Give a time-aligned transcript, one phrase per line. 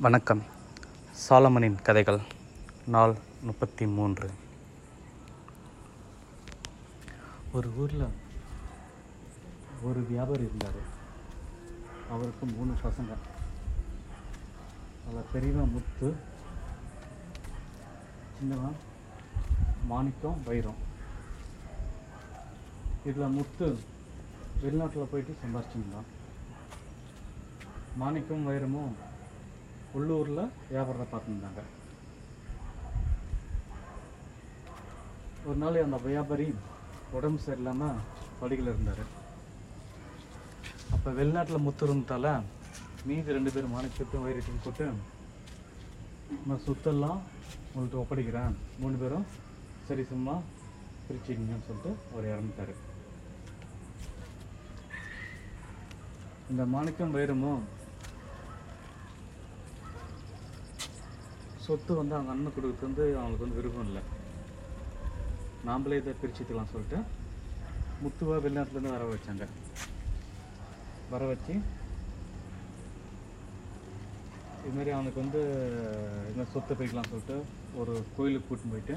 [0.00, 0.42] வணக்கம்.
[1.28, 2.18] சாலமனின் கதைகள்
[2.86, 4.30] நாள் முப்பத்தி மூன்று
[7.52, 8.04] ஒரு ஊரில்
[9.82, 10.78] ஒரு வியாபாரி இருந்தார்.
[12.10, 13.16] அவருக்கு மூணு பசங்க.
[15.08, 16.14] அதில் பெரியவன் முத்து
[18.38, 18.76] சின்னவன்
[19.84, 20.78] மாணிக்கம் வைரம்.
[23.04, 23.78] இதில் முத்து
[24.62, 26.08] வெளிநாட்டில் போயிட்டு சம்பாரிச்சுருந்தான்
[27.96, 29.07] மாணிக்கம் வைரமும்
[29.98, 30.42] உள்ளூரில்
[30.72, 31.62] வியாபாரத்தை பார்த்துருந்தாங்க.
[35.48, 36.48] ஒரு நாள் அந்த வியாபாரி
[37.16, 38.02] உடம்பு சரியில்லாமல்
[38.40, 39.04] படிகள் இருந்தார்.
[40.94, 42.26] அப்போ வெளிநாட்டில் முத்து இருந்தால
[43.08, 44.86] மீதி ரெண்டு பேரும் மாணிக்கத்தையும் வைரத்தையும் போட்டு
[46.48, 47.18] நான் சுத்தெல்லாம்
[47.72, 48.54] உங்கள்கிட்ட ஒப்படைக்கிறேன்.
[48.82, 49.26] மூணு பேரும்
[49.88, 50.34] சரி சும்மா
[51.06, 52.74] பிரிச்சுக்கிங்கன்னு சொல்லிட்டு அவர் இறந்துட்டாரு.
[56.52, 57.62] இந்த மாணிக்கம் வைரமும்
[61.68, 64.02] சொத்து வந்து அவங்க அண்ணன் கொடுக்குறது வந்து அவங்களுக்கு வந்து விருப்பம் இல்லை.
[65.68, 66.98] நாம்ளே இதை பிரிச்சுக்கலாம் சொல்லிட்டு
[68.02, 69.46] முத்துவா வெளிநாட்டுலேருந்து வர வச்சாங்க.
[71.12, 71.54] வர வச்சு
[74.66, 75.40] இதுமாரி அவனுக்கு வந்து
[76.30, 77.36] இந்த சொத்தை பிரிக்கலாம் சொல்லிட்டு
[77.80, 78.96] ஒரு கோயிலுக்கு கூட்டின்னு போயிட்டு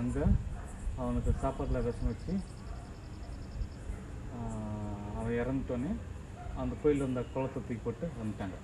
[0.00, 0.24] அங்கே
[1.02, 2.32] அவனுக்கு சாப்பாட்டில் விஷம் வச்சு
[5.18, 5.92] அவன் இறந்துட்டோன்னே
[6.62, 8.56] அந்த கோயிலில் இருந்த குளத்தை தூக்கி போட்டு வந்துட்டாங்க.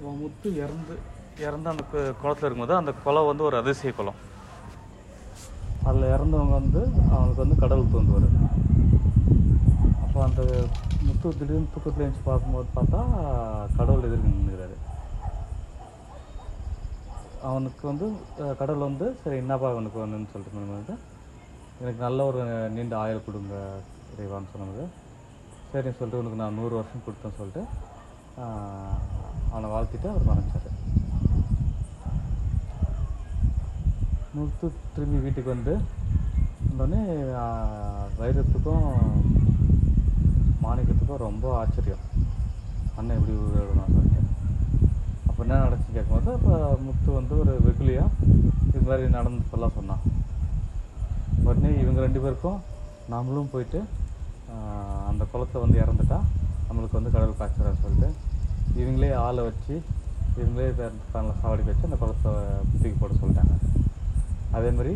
[0.00, 0.94] அவன் முத்து இறந்து
[1.42, 2.02] இறந்து அந்த கு-
[2.40, 4.18] இருக்கும்போது அந்த குளம் வந்து ஒரு அதிசய குளம்.
[5.82, 6.80] அதில் இறந்தவங்க வந்து
[7.12, 8.26] அவனுக்கு வந்து கடவுள் தோன்றுவார்
[10.04, 10.42] அப்போ அந்த
[11.02, 13.00] முத்து திடீர்னு தூக்கத்தில் எழுந்து பார்க்கும்போது பார்த்தா
[13.76, 14.76] கடவுள் எதிர்க்கு நின்றுறாரு
[17.42, 18.06] அவனுக்கு வந்து
[18.58, 20.96] கடவுள் வந்து சரி என்னப்பா அவனுக்கு வந்துன்னு சொல்லிட்டு
[21.80, 23.54] எனக்கு நல்ல ஒரு நீண்ட ஆயுள் கொடுங்க
[24.12, 24.82] இறைவான்னு சொன்னது
[25.70, 27.62] சரின்னு சொல்லிட்டு உனக்கு நான் நூறு வருஷம் கொடுத்தேன்னு சொல்லிட்டு
[29.60, 30.68] அவனை வாழ்த்திட்டு அவர் மறைஞ்சார்.
[34.36, 35.72] முத்து திரும்பி வீட்டுக்கு வந்து
[36.68, 37.00] வந்தோடனே
[38.20, 38.86] வைரத்துக்கும்
[40.62, 42.04] மாணிக்கத்துக்கும் ரொம்ப ஆச்சரியம்.
[42.96, 44.22] அண்ணன் எப்படி விடணும் சொல்லிட்டு
[45.28, 46.54] அப்போ என்ன நடந்துச்சு கேட்கும்போது அப்போ
[46.86, 48.30] முத்து வந்து ஒரு வெகுலியாக
[48.70, 50.02] இது மாதிரி நடந்ததெல்லாம் சொன்னான்.
[51.46, 52.58] உடனே இவங்க ரெண்டு பேருக்கும்
[53.14, 53.82] நாமளும் போயிட்டு
[55.10, 56.20] அந்த குளத்தை வந்து இறந்துட்டா
[56.66, 58.10] நம்மளுக்கு வந்து கடவுள் காய்ச்சல் சொல்லிட்டு
[58.74, 59.74] இவங்களே ஆளை வச்சு
[60.36, 60.66] இவங்களே
[61.12, 62.32] தன்னை சாவடிக்க வச்சு அந்த குளத்தை
[62.72, 63.54] தூக்கி போட சொல்லிட்டாங்க.
[64.50, 64.92] அதே மாதிரி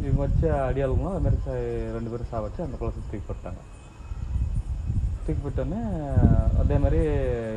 [0.00, 1.56] இவங்க வச்ச அடியாளுங்களும் அது மாதிரி ச-
[1.92, 3.60] ரெண்டு பேரும் சாவடிச்சு அந்த குளத்தை தூக்கி போட்டாங்க
[5.24, 5.80] தூக்கி போட்டோன்னே
[6.58, 7.00] அதே மாதிரி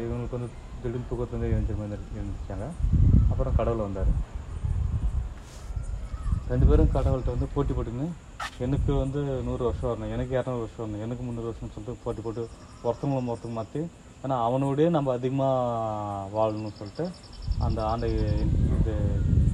[0.06, 0.50] இவங்களுக்கு வந்து
[0.82, 2.66] திடீர்னு தூக்கத்து வந்து எழுந்திர மாதிரி இருந்துச்சாங்க
[3.30, 4.12] அப்புறம் கடவுள் வந்தார்.
[6.50, 8.08] ரெண்டு பேரும் கடவுள்கிட்ட வந்து போட்டி போட்டுன்னு
[8.60, 12.42] எனக்கு வந்து நூறு வருஷம் வரணும் எனக்கு இரநூறு வருஷம் வரணும் எனக்கு முந்நூறு வருஷம்னு சொல்லிட்டு போட்டி போட்டு
[12.84, 13.82] ஒருத்தவங்களும் ஒருத்தவங்க மாற்றி
[14.24, 17.06] ஏன்னா அவனோடய நம்ம அதிகமாக வாழணும்னு சொல்லிட்டு
[17.66, 18.10] அந்த ஆண்டை
[18.76, 18.94] இது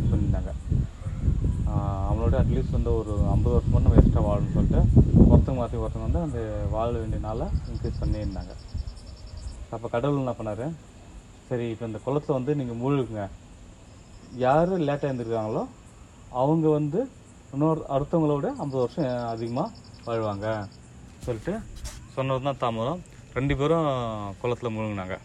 [0.09, 0.51] பண்ணியிருந்தாங்க.
[2.09, 4.79] அவனோட அட்லீஸ்ட் வந்து ஒரு ஐம்பது வருஷம் நம்ம எக்ஸ்ட்ரா வாழணும்னு சொல்லிட்டு
[5.31, 6.39] ஒருத்தவங்க மாற்றி ஒருத்தவங்க வந்து அந்த
[6.75, 8.53] வாழ வேண்டிய நாளை இன்க்ரீஸ் பண்ணியிருந்தாங்க.
[9.75, 10.65] அப்போ கடவுள் என்ன பண்ணார்?
[11.49, 13.25] சரி இப்போ இந்த குளத்தில் வந்து நீங்கள் மூழ்குங்க.
[14.45, 15.63] யார் லேட்டாக இருந்திருக்காங்களோ
[16.41, 16.99] அவங்க வந்து
[17.53, 19.69] இன்னொரு அடுத்தவங்களோட ஐம்பது வருஷம் அதிகமாக
[20.07, 20.47] வாழ்வாங்க
[21.25, 21.53] சொல்லிட்டு
[22.15, 23.01] சொன்னது தான் தாமதம்.
[23.37, 23.87] ரெண்டு பேரும்
[24.41, 25.15] குளத்துல மூழ்கினாங்க.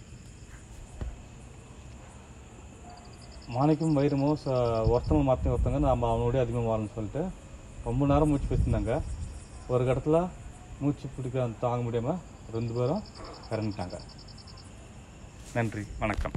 [3.55, 4.47] மாணிக்கும் வைரமும் ச
[4.93, 7.23] ஒருத்தவங்க மாற்றி ஒருத்தவங்க நம்ம அவனோடய அதிகமாக வாழணும்னு சொல்லிட்டு
[7.89, 8.95] ரொம்ப நேரம் மூச்சு பேசியிருந்தாங்க
[9.73, 10.19] ஒரு இடத்துல
[10.83, 12.23] மூச்சு பிடிக்க தாங்க முடியாமல்
[12.57, 13.05] ரெண்டு பேரும்
[13.53, 13.99] இறந்துட்டாங்க.
[15.57, 16.37] நன்றி வணக்கம்.